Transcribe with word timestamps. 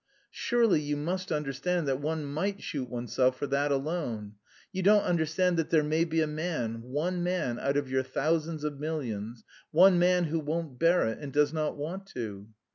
"Surely 0.31 0.81
you 0.81 0.97
must 0.97 1.31
understand 1.31 1.87
that 1.87 2.01
one 2.01 2.25
might 2.25 2.63
shoot 2.63 2.89
oneself 2.89 3.37
for 3.37 3.45
that 3.45 3.71
alone? 3.71 4.33
You 4.71 4.81
don't 4.81 5.03
understand 5.03 5.57
that 5.57 5.69
there 5.69 5.83
may 5.83 6.05
be 6.05 6.21
a 6.21 6.25
man, 6.25 6.81
one 6.81 7.21
man 7.21 7.59
out 7.59 7.77
of 7.77 7.87
your 7.87 8.01
thousands 8.01 8.63
of 8.63 8.79
millions, 8.79 9.43
one 9.69 9.99
man 9.99 10.23
who 10.23 10.39
won't 10.39 10.79
bear 10.79 11.05
it 11.05 11.19
and 11.19 11.31
does 11.31 11.53
not 11.53 11.77
want 11.77 12.07
to." 12.15 12.47